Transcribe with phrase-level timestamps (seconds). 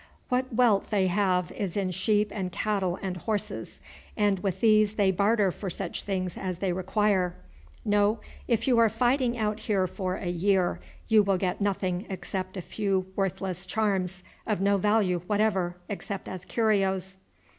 [0.29, 3.79] What wealth they have is in sheep and cattle and horses,
[4.17, 7.35] and with these they barter for such things as they require.
[7.85, 12.57] No; if you are fighting out here for a year you will get nothing except
[12.57, 17.17] a few worthless charms, of no value whatever except as curios."